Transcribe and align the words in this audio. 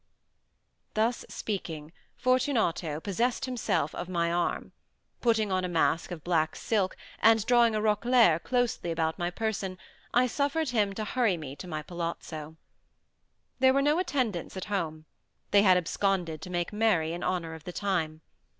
Thus 0.95 1.25
speaking, 1.29 1.91
Fortunato 2.15 2.99
possessed 2.99 3.45
himself 3.45 3.93
of 3.93 4.09
my 4.09 4.31
arm. 4.31 4.71
Putting 5.21 5.51
on 5.51 5.63
a 5.63 5.67
mask 5.69 6.09
of 6.09 6.23
black 6.23 6.55
silk, 6.55 6.97
and 7.19 7.45
drawing 7.45 7.75
a 7.75 7.81
roquelaire 7.83 8.39
closely 8.39 8.89
about 8.89 9.19
my 9.19 9.29
person, 9.29 9.77
I 10.11 10.25
suffered 10.25 10.69
him 10.69 10.93
to 10.93 11.05
hurry 11.05 11.37
me 11.37 11.55
to 11.57 11.67
my 11.67 11.83
palazzo. 11.83 12.55
There 13.59 13.75
were 13.75 13.83
no 13.83 13.99
attendants 13.99 14.57
at 14.57 14.65
home; 14.73 15.05
they 15.51 15.61
had 15.61 15.77
absconded 15.77 16.41
to 16.41 16.49
make 16.49 16.73
merry 16.73 17.13
in 17.13 17.21
honor 17.21 17.53
of 17.53 17.65
the 17.65 17.71
time. 17.71 18.21